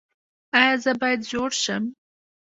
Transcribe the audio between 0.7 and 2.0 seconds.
زه باید زوړ شم؟